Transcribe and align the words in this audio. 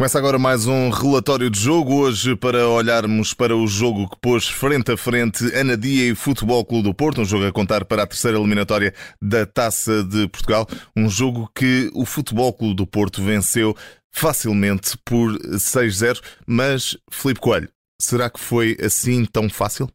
Começa 0.00 0.16
agora 0.16 0.38
mais 0.38 0.66
um 0.66 0.88
relatório 0.88 1.50
de 1.50 1.60
jogo. 1.60 1.96
Hoje, 1.96 2.34
para 2.34 2.66
olharmos 2.66 3.34
para 3.34 3.54
o 3.54 3.66
jogo 3.66 4.08
que 4.08 4.16
pôs 4.18 4.48
frente 4.48 4.90
a 4.90 4.96
frente 4.96 5.44
Anadia 5.54 6.10
e 6.10 6.14
Futebol 6.14 6.64
Clube 6.64 6.84
do 6.84 6.94
Porto, 6.94 7.20
um 7.20 7.24
jogo 7.26 7.44
a 7.44 7.52
contar 7.52 7.84
para 7.84 8.04
a 8.04 8.06
terceira 8.06 8.38
eliminatória 8.38 8.94
da 9.20 9.44
Taça 9.44 10.02
de 10.02 10.26
Portugal. 10.28 10.66
Um 10.96 11.06
jogo 11.10 11.50
que 11.54 11.90
o 11.92 12.06
Futebol 12.06 12.50
Clube 12.50 12.76
do 12.76 12.86
Porto 12.86 13.22
venceu 13.22 13.76
facilmente 14.10 14.96
por 15.04 15.38
6-0. 15.38 16.22
Mas, 16.46 16.96
Felipe 17.10 17.40
Coelho, 17.40 17.68
será 18.00 18.30
que 18.30 18.40
foi 18.40 18.78
assim 18.82 19.26
tão 19.26 19.50
fácil? 19.50 19.86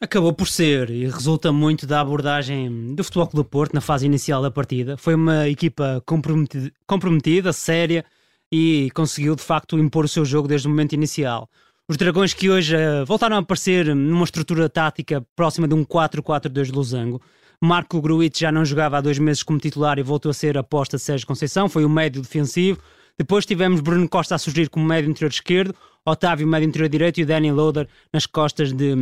Acabou 0.00 0.32
por 0.32 0.46
ser 0.46 0.90
e 0.90 1.06
resulta 1.06 1.50
muito 1.50 1.88
da 1.88 2.00
abordagem 2.00 2.94
do 2.94 3.02
Futebol 3.02 3.26
Clube 3.26 3.48
do 3.48 3.50
Porto 3.50 3.74
na 3.74 3.80
fase 3.80 4.06
inicial 4.06 4.40
da 4.40 4.50
partida. 4.52 4.96
Foi 4.96 5.16
uma 5.16 5.48
equipa 5.48 6.00
comprometida, 6.06 6.70
comprometida 6.86 7.52
séria 7.52 8.04
e 8.56 8.88
conseguiu 8.92 9.34
de 9.34 9.42
facto 9.42 9.76
impor 9.76 10.04
o 10.04 10.08
seu 10.08 10.24
jogo 10.24 10.46
desde 10.46 10.68
o 10.68 10.70
momento 10.70 10.92
inicial. 10.92 11.50
Os 11.88 11.96
Dragões 11.96 12.32
que 12.32 12.48
hoje 12.48 12.76
uh, 12.76 13.04
voltaram 13.04 13.34
a 13.34 13.40
aparecer 13.40 13.92
numa 13.92 14.22
estrutura 14.22 14.68
tática 14.68 15.26
próxima 15.34 15.66
de 15.66 15.74
um 15.74 15.84
4-4-2 15.84 16.66
de 16.66 16.72
Losango. 16.72 17.20
Marco 17.60 18.00
Gruitch 18.00 18.38
já 18.38 18.52
não 18.52 18.64
jogava 18.64 18.98
há 18.98 19.00
dois 19.00 19.18
meses 19.18 19.42
como 19.42 19.58
titular 19.58 19.98
e 19.98 20.04
voltou 20.04 20.30
a 20.30 20.32
ser 20.32 20.56
aposta 20.56 20.96
de 20.96 21.02
Sérgio 21.02 21.26
Conceição, 21.26 21.68
foi 21.68 21.84
o 21.84 21.88
médio 21.88 22.22
defensivo. 22.22 22.78
Depois 23.18 23.44
tivemos 23.44 23.80
Bruno 23.80 24.08
Costa 24.08 24.36
a 24.36 24.38
surgir 24.38 24.68
como 24.68 24.86
médio 24.86 25.10
interior 25.10 25.30
esquerdo, 25.30 25.74
Otávio 26.06 26.46
médio 26.46 26.68
interior 26.68 26.88
direito 26.88 27.18
e 27.18 27.22
o 27.22 27.26
Danny 27.26 27.50
Loader 27.50 27.88
nas 28.12 28.26
costas 28.26 28.72
de, 28.72 28.94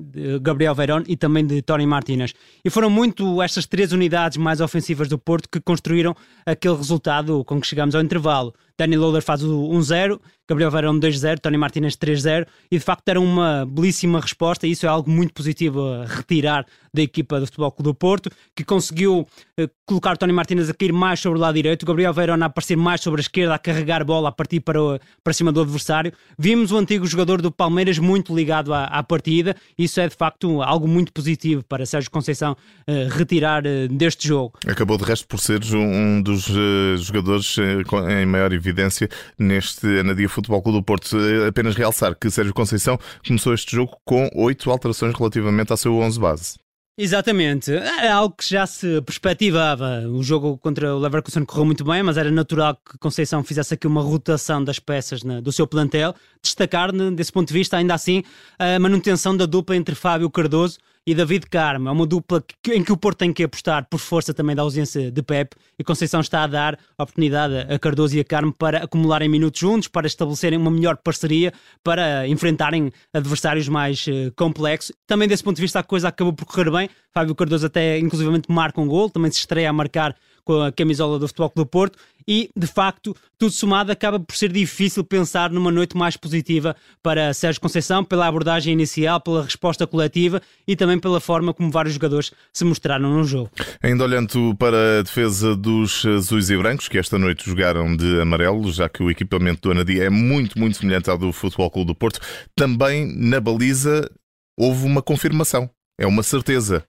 de 0.00 0.38
Gabriel 0.40 0.74
Verón 0.74 1.02
e 1.06 1.14
também 1.14 1.44
de 1.44 1.60
Tony 1.60 1.86
Martínez. 1.86 2.32
E 2.64 2.70
foram 2.70 2.88
muito 2.88 3.42
estas 3.42 3.66
três 3.66 3.92
unidades 3.92 4.38
mais 4.38 4.60
ofensivas 4.62 5.08
do 5.08 5.18
Porto 5.18 5.50
que 5.50 5.60
construíram 5.60 6.16
aquele 6.46 6.76
resultado 6.76 7.44
com 7.44 7.60
que 7.60 7.66
chegamos 7.66 7.94
ao 7.94 8.00
intervalo. 8.00 8.54
Danny 8.78 8.96
Loader 8.96 9.22
faz 9.22 9.42
o 9.42 9.70
1-0, 9.70 10.20
Gabriel 10.48 10.70
Verón 10.70 11.00
2-0, 11.00 11.40
Tony 11.40 11.56
Martínez 11.56 11.96
3-0 11.96 12.46
e 12.70 12.78
de 12.78 12.84
facto 12.84 13.04
deram 13.06 13.24
uma 13.24 13.64
belíssima 13.66 14.20
resposta 14.20 14.66
e 14.66 14.70
isso 14.70 14.84
é 14.84 14.88
algo 14.88 15.10
muito 15.10 15.32
positivo 15.32 15.82
a 15.82 16.04
retirar 16.04 16.66
da 16.92 17.02
equipa 17.02 17.40
do 17.40 17.46
Futebol 17.46 17.72
Clube 17.72 17.90
do 17.90 17.94
Porto, 17.94 18.30
que 18.54 18.64
conseguiu 18.64 19.26
eh, 19.58 19.68
colocar 19.86 20.16
Tony 20.16 20.32
Martínez 20.32 20.68
a 20.68 20.74
cair 20.74 20.92
mais 20.92 21.20
sobre 21.20 21.38
o 21.38 21.42
lado 21.42 21.54
direito, 21.54 21.84
Gabriel 21.84 22.12
Verón 22.12 22.42
a 22.42 22.46
aparecer 22.46 22.76
mais 22.76 23.00
sobre 23.00 23.20
a 23.20 23.22
esquerda, 23.22 23.54
a 23.54 23.58
carregar 23.58 24.04
bola, 24.04 24.28
a 24.28 24.32
partir 24.32 24.60
para, 24.60 24.82
o, 24.82 24.98
para 25.24 25.32
cima 25.32 25.52
do 25.52 25.62
adversário. 25.62 26.12
Vimos 26.46 26.70
o 26.70 26.76
antigo 26.76 27.04
jogador 27.04 27.42
do 27.42 27.50
Palmeiras 27.50 27.98
muito 27.98 28.32
ligado 28.32 28.72
à, 28.72 28.84
à 28.84 29.02
partida, 29.02 29.56
isso 29.76 29.98
é 29.98 30.06
de 30.06 30.14
facto 30.14 30.62
algo 30.62 30.86
muito 30.86 31.12
positivo 31.12 31.64
para 31.64 31.84
Sérgio 31.84 32.08
Conceição 32.08 32.56
eh, 32.86 33.08
retirar 33.10 33.66
eh, 33.66 33.88
deste 33.88 34.28
jogo. 34.28 34.52
Acabou 34.64 34.96
de 34.96 35.02
resto 35.02 35.26
por 35.26 35.40
ser 35.40 35.60
um 35.74 36.22
dos 36.22 36.48
eh, 36.48 36.98
jogadores 36.98 37.56
em 37.58 38.26
maior 38.26 38.52
evidência 38.52 39.08
neste 39.36 39.88
Anadia 39.98 40.28
Futebol 40.28 40.62
Clube 40.62 40.78
do 40.78 40.84
Porto. 40.84 41.16
Apenas 41.48 41.74
realçar 41.74 42.14
que 42.14 42.30
Sérgio 42.30 42.54
Conceição 42.54 42.96
começou 43.26 43.52
este 43.52 43.74
jogo 43.74 43.96
com 44.04 44.30
oito 44.36 44.70
alterações 44.70 45.16
relativamente 45.18 45.72
ao 45.72 45.76
seu 45.76 45.98
11 45.98 46.20
base. 46.20 46.65
Exatamente, 46.98 47.72
é 47.72 48.08
algo 48.08 48.34
que 48.34 48.48
já 48.48 48.66
se 48.66 49.02
perspectivava. 49.02 50.08
O 50.08 50.22
jogo 50.22 50.56
contra 50.56 50.94
o 50.94 50.98
Leverkusen 50.98 51.44
correu 51.44 51.66
muito 51.66 51.84
bem, 51.84 52.02
mas 52.02 52.16
era 52.16 52.30
natural 52.30 52.74
que 52.74 52.96
Conceição 52.96 53.44
fizesse 53.44 53.74
aqui 53.74 53.86
uma 53.86 54.00
rotação 54.00 54.64
das 54.64 54.78
peças 54.78 55.20
do 55.22 55.52
seu 55.52 55.66
plantel. 55.66 56.14
Destacar, 56.40 56.90
desse 57.12 57.30
ponto 57.30 57.48
de 57.48 57.52
vista, 57.52 57.76
ainda 57.76 57.92
assim, 57.92 58.22
a 58.58 58.78
manutenção 58.78 59.36
da 59.36 59.44
dupla 59.44 59.76
entre 59.76 59.94
Fábio 59.94 60.30
Cardoso 60.30 60.78
e 61.06 61.14
David 61.14 61.46
Carmo. 61.46 61.88
É 61.88 61.92
uma 61.92 62.06
dupla 62.06 62.42
que, 62.62 62.74
em 62.74 62.82
que 62.82 62.92
o 62.92 62.96
Porto 62.96 63.18
tem 63.18 63.32
que 63.32 63.44
apostar 63.44 63.86
por 63.88 64.00
força 64.00 64.34
também 64.34 64.56
da 64.56 64.62
ausência 64.62 65.10
de 65.10 65.22
Pep 65.22 65.54
e 65.78 65.84
Conceição 65.84 66.20
está 66.20 66.42
a 66.42 66.46
dar 66.46 66.78
oportunidade 66.98 67.72
a 67.72 67.78
Cardoso 67.78 68.16
e 68.16 68.20
a 68.20 68.24
Carmo 68.24 68.52
para 68.52 68.78
acumularem 68.78 69.28
minutos 69.28 69.60
juntos, 69.60 69.88
para 69.88 70.06
estabelecerem 70.06 70.58
uma 70.58 70.70
melhor 70.70 70.96
parceria, 70.96 71.52
para 71.84 72.26
enfrentarem 72.26 72.92
adversários 73.12 73.68
mais 73.68 74.04
uh, 74.08 74.32
complexos. 74.34 74.92
Também 75.06 75.28
desse 75.28 75.44
ponto 75.44 75.56
de 75.56 75.62
vista 75.62 75.78
a 75.78 75.82
coisa 75.84 76.08
acabou 76.08 76.32
por 76.32 76.44
correr 76.44 76.70
bem. 76.70 76.90
Fábio 77.12 77.34
Cardoso 77.34 77.66
até 77.66 77.98
inclusivamente 77.98 78.50
marca 78.50 78.80
um 78.80 78.88
gol, 78.88 79.08
também 79.08 79.30
se 79.30 79.38
estreia 79.38 79.70
a 79.70 79.72
marcar 79.72 80.16
com 80.46 80.62
a 80.62 80.70
camisola 80.70 81.18
do 81.18 81.26
Futebol 81.26 81.52
do 81.54 81.66
Porto 81.66 81.98
e, 82.26 82.48
de 82.56 82.66
facto, 82.68 83.14
tudo 83.36 83.50
somado 83.50 83.90
acaba 83.90 84.18
por 84.18 84.34
ser 84.36 84.50
difícil 84.50 85.02
pensar 85.04 85.50
numa 85.50 85.72
noite 85.72 85.96
mais 85.96 86.16
positiva 86.16 86.74
para 87.02 87.34
Sérgio 87.34 87.60
Conceição, 87.60 88.04
pela 88.04 88.26
abordagem 88.28 88.72
inicial, 88.72 89.20
pela 89.20 89.42
resposta 89.42 89.86
coletiva 89.86 90.40
e 90.66 90.76
também 90.76 90.98
pela 90.98 91.20
forma 91.20 91.52
como 91.52 91.70
vários 91.70 91.94
jogadores 91.94 92.32
se 92.52 92.64
mostraram 92.64 93.12
no 93.12 93.24
jogo. 93.24 93.50
Ainda 93.82 94.04
olhando 94.04 94.54
para 94.56 95.00
a 95.00 95.02
defesa 95.02 95.56
dos 95.56 96.06
azuis 96.06 96.48
e 96.48 96.56
brancos, 96.56 96.88
que 96.88 96.98
esta 96.98 97.18
noite 97.18 97.44
jogaram 97.44 97.96
de 97.96 98.20
amarelo, 98.20 98.70
já 98.72 98.88
que 98.88 99.02
o 99.02 99.10
equipamento 99.10 99.62
do 99.62 99.72
Anadia 99.72 100.04
é 100.04 100.10
muito, 100.10 100.58
muito 100.58 100.76
semelhante 100.76 101.10
ao 101.10 101.18
do 101.18 101.32
Futebol 101.32 101.70
Clube 101.70 101.88
do 101.88 101.94
Porto, 101.94 102.20
também 102.54 103.12
na 103.16 103.40
baliza 103.40 104.08
houve 104.56 104.86
uma 104.86 105.02
confirmação. 105.02 105.68
É 105.98 106.06
uma 106.06 106.22
certeza. 106.22 106.84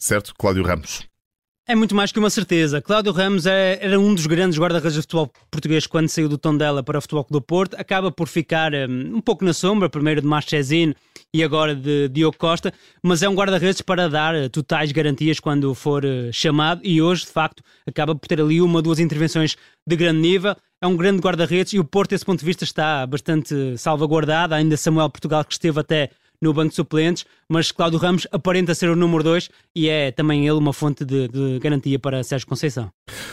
Certo, 0.00 0.34
Cláudio 0.34 0.64
Ramos? 0.64 1.06
É 1.66 1.74
muito 1.74 1.94
mais 1.94 2.12
que 2.12 2.18
uma 2.18 2.28
certeza. 2.28 2.82
Cláudio 2.82 3.10
Ramos 3.10 3.46
é, 3.46 3.78
era 3.80 3.98
um 3.98 4.14
dos 4.14 4.26
grandes 4.26 4.58
guarda-redes 4.58 4.96
do 4.96 5.00
futebol 5.00 5.32
português 5.50 5.86
quando 5.86 6.10
saiu 6.10 6.28
do 6.28 6.36
Tondela 6.36 6.82
para 6.82 6.98
o 6.98 7.00
Futebol 7.00 7.24
Clube 7.24 7.40
do 7.40 7.46
Porto. 7.46 7.74
Acaba 7.78 8.12
por 8.12 8.28
ficar 8.28 8.74
um, 8.74 9.16
um 9.16 9.20
pouco 9.22 9.46
na 9.46 9.54
sombra, 9.54 9.88
primeiro 9.88 10.20
de 10.20 10.26
Marchesino 10.26 10.94
e 11.32 11.42
agora 11.42 11.74
de 11.74 12.10
Diogo 12.10 12.36
Costa, 12.36 12.70
mas 13.02 13.22
é 13.22 13.28
um 13.30 13.34
guarda-redes 13.34 13.80
para 13.80 14.10
dar 14.10 14.34
uh, 14.34 14.50
totais 14.50 14.92
garantias 14.92 15.40
quando 15.40 15.74
for 15.74 16.04
uh, 16.04 16.30
chamado 16.30 16.82
e 16.84 17.00
hoje, 17.00 17.22
de 17.22 17.30
facto, 17.32 17.62
acaba 17.86 18.14
por 18.14 18.28
ter 18.28 18.42
ali 18.42 18.60
uma 18.60 18.82
duas 18.82 18.98
intervenções 18.98 19.56
de 19.86 19.96
grande 19.96 20.20
nível. 20.20 20.54
É 20.82 20.86
um 20.86 20.94
grande 20.94 21.22
guarda-redes 21.22 21.72
e 21.72 21.78
o 21.78 21.84
Porto, 21.84 22.10
desse 22.10 22.26
ponto 22.26 22.40
de 22.40 22.44
vista, 22.44 22.64
está 22.64 23.06
bastante 23.06 23.78
salvaguardado. 23.78 24.54
Ainda 24.54 24.76
Samuel 24.76 25.08
Portugal, 25.08 25.42
que 25.42 25.54
esteve 25.54 25.80
até 25.80 26.10
no 26.44 26.52
banco 26.52 26.68
de 26.68 26.76
suplentes, 26.76 27.24
mas 27.48 27.72
Cláudio 27.72 27.98
Ramos 27.98 28.26
aparenta 28.30 28.74
ser 28.74 28.90
o 28.90 28.96
número 28.96 29.24
2 29.24 29.48
e 29.74 29.88
é 29.88 30.12
também 30.12 30.46
ele 30.46 30.58
uma 30.58 30.72
fonte 30.72 31.04
de, 31.04 31.26
de, 31.28 31.58
garantia 31.58 31.98
para 31.98 32.22
Sérgio 32.22 32.46
Conceição. 32.46 32.90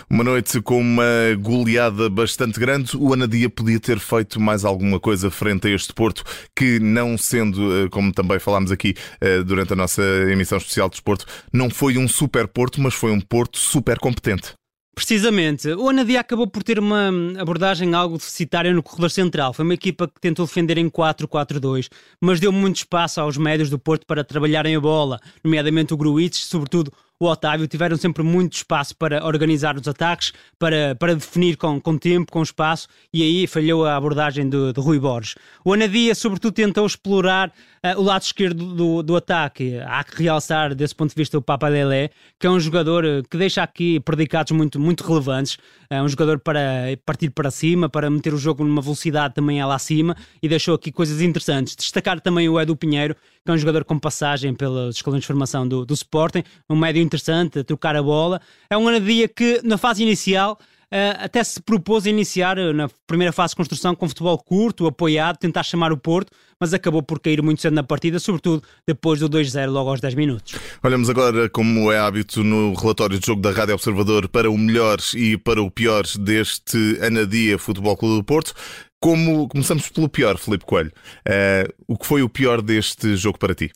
Uma 0.09 0.23
noite 0.23 0.61
com 0.61 0.79
uma 0.79 1.03
goleada 1.39 2.09
bastante 2.09 2.59
grande. 2.59 2.95
O 2.95 3.13
Anadia 3.13 3.49
podia 3.49 3.79
ter 3.79 3.99
feito 3.99 4.39
mais 4.39 4.63
alguma 4.63 4.99
coisa 4.99 5.29
frente 5.29 5.67
a 5.67 5.71
este 5.71 5.93
Porto, 5.93 6.23
que 6.55 6.79
não 6.79 7.17
sendo, 7.17 7.85
eh, 7.85 7.89
como 7.89 8.11
também 8.13 8.39
falámos 8.39 8.71
aqui 8.71 8.95
eh, 9.19 9.43
durante 9.43 9.73
a 9.73 9.75
nossa 9.75 10.01
emissão 10.29 10.57
especial 10.57 10.87
de 10.87 10.93
desporto, 10.93 11.25
não 11.51 11.69
foi 11.69 11.97
um 11.97 12.07
super 12.07 12.47
Porto, 12.47 12.81
mas 12.81 12.93
foi 12.93 13.11
um 13.11 13.19
Porto 13.19 13.57
super 13.57 13.99
competente. 13.99 14.53
Precisamente. 14.93 15.69
O 15.69 15.89
Anadia 15.89 16.19
acabou 16.19 16.47
por 16.47 16.63
ter 16.63 16.77
uma 16.77 17.09
abordagem 17.39 17.93
algo 17.93 18.17
deficitária 18.17 18.73
no 18.73 18.83
corredor 18.83 19.09
central. 19.09 19.53
Foi 19.53 19.63
uma 19.63 19.73
equipa 19.73 20.07
que 20.07 20.19
tentou 20.19 20.45
defender 20.45 20.77
em 20.77 20.89
4-4-2, 20.89 21.89
mas 22.19 22.39
deu 22.39 22.51
muito 22.51 22.77
espaço 22.77 23.21
aos 23.21 23.37
médios 23.37 23.69
do 23.69 23.79
Porto 23.79 24.05
para 24.05 24.23
trabalharem 24.23 24.75
a 24.75 24.79
bola, 24.79 25.19
nomeadamente 25.43 25.93
o 25.93 25.97
Gruitch, 25.97 26.39
sobretudo 26.39 26.91
o 27.21 27.29
Otávio 27.29 27.67
tiveram 27.67 27.95
sempre 27.97 28.23
muito 28.23 28.53
espaço 28.53 28.95
para 28.95 29.23
organizar 29.23 29.77
os 29.77 29.87
ataques, 29.87 30.33
para, 30.57 30.95
para 30.95 31.13
definir 31.13 31.55
com, 31.55 31.79
com 31.79 31.97
tempo, 31.97 32.31
com 32.31 32.41
espaço, 32.41 32.87
e 33.13 33.21
aí 33.21 33.45
falhou 33.45 33.85
a 33.85 33.95
abordagem 33.95 34.49
de, 34.49 34.73
Rui 34.75 34.99
Borges. 34.99 35.35
O 35.63 35.71
Anadia, 35.71 36.15
sobretudo, 36.15 36.53
tentou 36.53 36.85
explorar 36.85 37.49
uh, 37.49 37.99
o 37.99 38.03
lado 38.03 38.23
esquerdo 38.23 38.73
do, 38.73 39.03
do 39.03 39.15
ataque. 39.15 39.77
Há 39.85 40.03
que 40.03 40.23
realçar, 40.23 40.73
desse 40.73 40.95
ponto 40.95 41.09
de 41.09 41.15
vista, 41.15 41.37
o 41.37 41.41
Papa 41.41 41.67
Lelé, 41.67 42.09
que 42.39 42.47
é 42.47 42.49
um 42.49 42.59
jogador 42.59 43.05
eh, 43.05 43.21
que 43.29 43.37
deixa 43.37 43.61
aqui 43.61 43.99
predicados 43.99 44.51
muito, 44.51 44.79
muito 44.79 45.03
relevantes. 45.03 45.57
É 45.89 46.01
um 46.01 46.07
jogador 46.07 46.39
para 46.39 46.61
partir 47.05 47.29
para 47.29 47.51
cima, 47.51 47.87
para 47.87 48.09
meter 48.09 48.33
o 48.33 48.37
jogo 48.37 48.63
numa 48.63 48.81
velocidade 48.81 49.35
também 49.35 49.63
lá 49.63 49.75
acima, 49.75 50.15
e 50.41 50.49
deixou 50.49 50.73
aqui 50.73 50.91
coisas 50.91 51.21
interessantes. 51.21 51.75
Destacar 51.75 52.19
também 52.19 52.49
o 52.49 52.59
Edu 52.59 52.75
Pinheiro, 52.75 53.15
que 53.43 53.51
é 53.51 53.53
um 53.53 53.57
jogador 53.57 53.83
com 53.83 53.99
passagem 53.99 54.53
pelos 54.53 54.95
escalões 54.95 55.21
de 55.21 55.27
formação 55.27 55.67
do, 55.67 55.85
do 55.85 55.93
Sporting, 55.93 56.43
um 56.69 56.75
médio 56.75 57.01
interessante, 57.11 57.59
a 57.59 57.63
trocar 57.63 57.95
a 57.95 58.03
bola. 58.03 58.41
É 58.69 58.77
um 58.77 58.87
Anadia 58.87 59.27
que, 59.27 59.61
na 59.63 59.77
fase 59.77 60.01
inicial, 60.01 60.57
Uh, 60.93 61.15
até 61.23 61.41
se 61.41 61.61
propôs 61.61 62.05
a 62.05 62.09
iniciar 62.09 62.59
uh, 62.59 62.73
na 62.73 62.89
primeira 63.07 63.31
fase 63.31 63.51
de 63.51 63.55
construção 63.55 63.95
com 63.95 64.09
futebol 64.09 64.37
curto, 64.37 64.85
apoiado, 64.85 65.37
tentar 65.37 65.63
chamar 65.63 65.93
o 65.93 65.97
Porto, 65.97 66.33
mas 66.59 66.73
acabou 66.73 67.01
por 67.01 67.17
cair 67.21 67.41
muito 67.41 67.61
cedo 67.61 67.73
na 67.73 67.81
partida, 67.81 68.19
sobretudo 68.19 68.61
depois 68.85 69.21
do 69.21 69.29
2-0, 69.29 69.69
logo 69.69 69.89
aos 69.89 70.01
10 70.01 70.15
minutos. 70.15 70.53
Olhamos 70.83 71.09
agora, 71.09 71.49
como 71.49 71.89
é 71.93 71.97
hábito 71.97 72.43
no 72.43 72.73
relatório 72.73 73.17
de 73.17 73.25
jogo 73.25 73.41
da 73.41 73.51
Rádio 73.51 73.75
Observador, 73.75 74.27
para 74.27 74.51
o 74.51 74.57
melhor 74.57 74.97
e 75.15 75.37
para 75.37 75.61
o 75.61 75.71
pior 75.71 76.03
deste 76.19 76.99
Anadia 77.01 77.57
Futebol 77.57 77.95
Clube 77.95 78.15
do 78.15 78.23
Porto. 78.25 78.53
Como 78.99 79.47
começamos 79.47 79.87
pelo 79.87 80.09
pior, 80.09 80.37
Felipe 80.37 80.65
Coelho. 80.65 80.91
Uh, 81.25 81.73
o 81.87 81.97
que 81.97 82.05
foi 82.05 82.21
o 82.21 82.27
pior 82.27 82.61
deste 82.61 83.15
jogo 83.15 83.39
para 83.39 83.55
ti? 83.55 83.71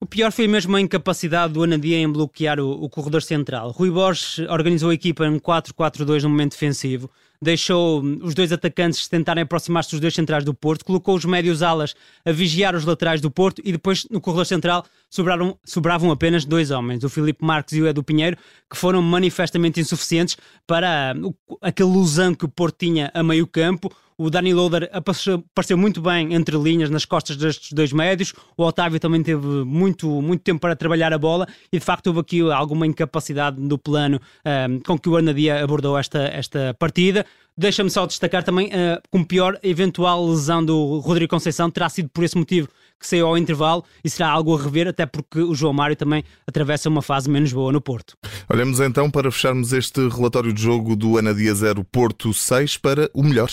O 0.00 0.06
pior 0.06 0.30
foi 0.30 0.46
mesmo 0.46 0.76
a 0.76 0.80
incapacidade 0.80 1.52
do 1.52 1.62
Anadia 1.64 1.98
em 1.98 2.10
bloquear 2.10 2.60
o, 2.60 2.70
o 2.70 2.88
corredor 2.88 3.20
central. 3.20 3.72
Rui 3.72 3.90
Borges 3.90 4.38
organizou 4.48 4.90
a 4.90 4.94
equipa 4.94 5.26
em 5.26 5.40
4-4-2 5.40 6.22
no 6.22 6.28
momento 6.28 6.52
defensivo, 6.52 7.10
deixou 7.42 8.00
os 8.22 8.32
dois 8.32 8.52
atacantes 8.52 9.08
tentarem 9.08 9.42
aproximar-se 9.42 9.90
dos 9.90 9.98
dois 9.98 10.14
centrais 10.14 10.44
do 10.44 10.54
Porto, 10.54 10.84
colocou 10.84 11.16
os 11.16 11.24
médios 11.24 11.64
alas 11.64 11.96
a 12.24 12.30
vigiar 12.30 12.76
os 12.76 12.84
laterais 12.84 13.20
do 13.20 13.28
Porto 13.28 13.60
e 13.64 13.72
depois 13.72 14.06
no 14.08 14.20
corredor 14.20 14.46
central 14.46 14.84
sobraram, 15.10 15.58
sobravam 15.64 16.12
apenas 16.12 16.44
dois 16.44 16.70
homens, 16.70 17.02
o 17.02 17.08
Filipe 17.08 17.44
Marques 17.44 17.74
e 17.74 17.82
o 17.82 17.88
Edu 17.88 18.04
Pinheiro, 18.04 18.36
que 18.70 18.76
foram 18.76 19.02
manifestamente 19.02 19.80
insuficientes 19.80 20.36
para 20.64 21.12
uh, 21.20 21.34
aquele 21.60 21.88
ilusão 21.88 22.36
que 22.36 22.44
o 22.44 22.48
Porto 22.48 22.76
tinha 22.78 23.10
a 23.12 23.22
meio 23.24 23.48
campo. 23.48 23.90
O 24.20 24.30
Dani 24.30 24.52
Loader 24.52 24.90
apareceu, 24.92 25.76
muito 25.76 26.02
bem 26.02 26.34
entre 26.34 26.58
linhas 26.58 26.90
nas 26.90 27.04
costas 27.04 27.36
destes 27.36 27.72
dois 27.72 27.92
médios. 27.92 28.34
O 28.56 28.64
Otávio 28.64 28.98
também 28.98 29.22
teve 29.22 29.46
muito, 29.64 30.08
muito 30.20 30.42
tempo 30.42 30.58
para 30.58 30.74
trabalhar 30.74 31.12
a 31.12 31.18
bola 31.18 31.46
e 31.72 31.78
de 31.78 31.84
facto 31.84 32.08
houve 32.08 32.18
aqui 32.18 32.40
alguma 32.50 32.84
incapacidade 32.84 33.60
no 33.60 33.78
plano 33.78 34.20
um, 34.44 34.80
com 34.80 34.98
que 34.98 35.08
o 35.08 35.16
Arnadia 35.16 35.62
abordou 35.62 35.96
esta, 35.96 36.18
esta 36.18 36.74
partida. 36.80 37.24
Deixa-me 37.56 37.90
só 37.90 38.06
destacar 38.06 38.42
também 38.42 38.66
uh, 38.68 39.00
como 39.08 39.24
pior 39.24 39.56
eventual 39.62 40.26
lesão 40.26 40.64
do 40.64 40.98
Rodrigo 40.98 41.30
Conceição 41.30 41.70
terá 41.70 41.88
sido 41.88 42.08
por 42.08 42.24
esse 42.24 42.36
motivo 42.36 42.68
que 42.98 43.06
saiu 43.06 43.28
ao 43.28 43.38
intervalo 43.38 43.84
e 44.02 44.10
será 44.10 44.28
algo 44.28 44.56
a 44.56 44.60
rever, 44.60 44.88
até 44.88 45.06
porque 45.06 45.40
o 45.40 45.54
João 45.54 45.72
Mário 45.72 45.94
também 45.94 46.24
atravessa 46.44 46.88
uma 46.88 47.02
fase 47.02 47.30
menos 47.30 47.52
boa 47.52 47.70
no 47.70 47.80
Porto. 47.80 48.16
Olhamos 48.48 48.80
então 48.80 49.08
para 49.08 49.30
fecharmos 49.30 49.72
este 49.72 50.08
relatório 50.08 50.52
de 50.52 50.60
jogo 50.60 50.96
do 50.96 51.18
Anadia 51.18 51.54
0 51.54 51.84
Porto 51.84 52.34
6 52.34 52.76
para 52.78 53.08
o 53.14 53.22
melhor. 53.22 53.50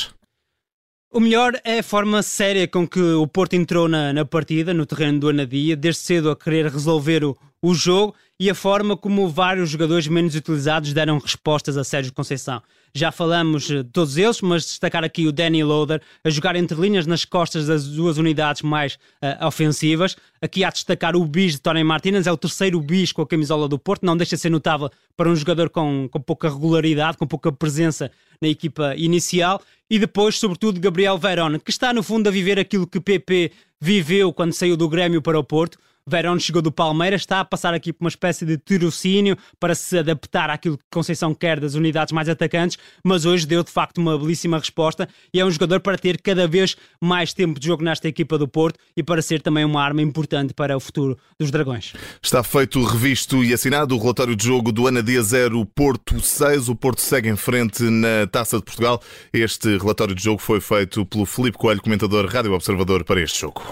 O 1.16 1.20
melhor 1.22 1.54
é 1.64 1.80
a 1.80 1.84
forma 1.84 2.22
séria 2.22 2.68
com 2.68 2.86
que 2.86 3.00
o 3.00 3.26
Porto 3.26 3.54
entrou 3.54 3.88
na, 3.88 4.12
na 4.12 4.26
partida, 4.26 4.74
no 4.74 4.86
terreno 4.86 5.18
do 5.18 5.30
Anadia, 5.30 5.74
desde 5.74 6.02
cedo 6.02 6.30
a 6.30 6.36
querer 6.36 6.66
resolver 6.66 7.24
o, 7.24 7.38
o 7.62 7.74
jogo 7.74 8.14
e 8.40 8.50
a 8.50 8.56
forma 8.56 8.98
como 8.98 9.30
vários 9.30 9.70
jogadores 9.70 10.08
menos 10.08 10.36
utilizados 10.36 10.92
deram 10.92 11.20
respostas 11.20 11.78
a 11.78 11.84
Sérgio 11.84 12.14
Conceição. 12.14 12.62
Já 12.94 13.12
falamos 13.12 13.64
de 13.64 13.84
todos 13.84 14.18
eles, 14.18 14.42
mas 14.42 14.64
destacar 14.64 15.04
aqui 15.04 15.28
o 15.28 15.32
Danny 15.32 15.64
Loader 15.64 16.02
a 16.24 16.30
jogar 16.30 16.56
entre 16.56 16.80
linhas 16.80 17.06
nas 17.06 17.26
costas 17.26 17.68
das 17.68 17.88
duas 17.88 18.18
unidades 18.18 18.62
mais 18.62 18.96
uh, 19.22 19.46
ofensivas. 19.46 20.16
Aqui 20.42 20.64
há 20.64 20.70
de 20.70 20.76
destacar 20.76 21.16
o 21.16 21.26
bis 21.26 21.54
de 21.54 21.62
Tony 21.62 21.84
Martínez, 21.84 22.28
é 22.28 22.32
o 22.32 22.38
terceiro 22.38 22.80
bis 22.80 23.12
com 23.12 23.22
a 23.22 23.28
camisola 23.28 23.68
do 23.68 23.80
Porto, 23.80 24.06
não 24.06 24.16
deixa 24.16 24.36
de 24.36 24.42
ser 24.42 24.50
notável 24.50 24.90
para 25.16 25.30
um 25.30 25.36
jogador 25.36 25.70
com, 25.70 26.08
com 26.10 26.22
pouca 26.22 26.50
regularidade, 26.50 27.18
com 27.18 27.28
pouca 27.28 27.52
presença 27.52 28.12
na 28.42 28.48
equipa 28.48 28.96
inicial. 28.96 29.62
E 29.90 30.00
depois, 30.00 30.40
sobretudo, 30.40 30.80
Gabriel 30.80 31.18
Verón, 31.18 31.60
que 31.60 31.72
está 31.72 31.94
no 31.94 32.02
fundo 32.02 32.28
a 32.28 32.32
viver 32.32 32.60
aquilo 32.60 32.88
que 32.88 33.00
PP 33.00 33.52
viveu 33.80 34.34
quando 34.34 34.54
saiu 34.54 34.76
do 34.76 34.90
Grêmio 34.90 35.22
para 35.22 35.38
o 35.38 35.44
Porto. 35.44 35.78
Verón 36.08 36.38
chegou 36.38 36.62
do 36.62 36.72
Palmeiras, 36.72 37.22
está 37.22 37.40
a 37.40 37.46
passar 37.46 37.74
aqui 37.74 37.92
por 37.92 38.04
uma 38.04 38.10
espécie 38.10 38.46
de 38.46 38.60
tirocínio 38.60 39.36
para 39.60 39.74
se 39.74 39.98
adaptar 39.98 40.52
àquilo 40.52 40.78
que 40.78 40.84
Conceição 40.92 41.34
quer 41.34 41.60
das 41.60 41.74
unidades 41.74 42.12
mais 42.12 42.30
atacantes, 42.30 42.78
mas 43.04 43.26
hoje 43.26 43.48
deu 43.48 43.64
de 43.64 43.72
facto 43.72 43.98
uma 43.98 44.16
belíssima 44.16 44.60
resposta 44.60 45.10
e 45.34 45.40
é 45.40 45.46
um 45.46 45.50
jogador 45.50 45.80
para 45.80 45.98
ter 45.98 46.22
cada 46.22 46.48
vez 46.48 46.78
mais 47.02 47.34
tempo 47.34 47.60
de 47.60 47.66
jogo 47.66 47.84
nesta 47.84 48.08
equipa 48.08 48.38
do 48.38 48.48
Porto 48.48 48.80
e 48.96 49.02
para 49.02 49.20
ser 49.20 49.42
também 49.42 49.66
uma 49.66 49.82
arma 49.82 50.00
importante 50.00 50.54
para 50.54 50.78
o 50.78 50.80
futuro 50.80 51.18
dos 51.40 51.50
Dragões. 51.50 51.94
Está 52.22 52.44
feito, 52.44 52.84
revisto 52.84 53.44
e 53.44 53.52
assinado 53.52 53.96
o 53.96 54.00
relatório 54.00 54.36
de 54.36 54.46
jogo 54.46 54.72
do 54.72 54.86
Ana 54.86 55.02
Dia 55.02 55.24
0 55.24 55.66
Porto 55.66 56.20
6. 56.22 56.70
O 56.70 56.76
Porto 56.76 57.02
segue 57.02 57.30
em 57.30 57.36
frente 57.36 57.82
na 57.82 58.28
Taça 58.32 58.58
de 58.58 58.64
Portugal. 58.64 59.02
Este 59.34 59.76
relatório 59.76 60.14
de 60.14 60.24
jogo 60.24 60.40
foi 60.40 60.62
feito 60.62 61.04
pelo 61.04 61.26
Felipe 61.26 61.58
Coelho, 61.58 61.82
comentador 61.82 62.28
Rádio 62.28 62.54
Observador 62.54 63.04
para 63.04 63.20
este 63.22 63.42
jogo. 63.42 63.64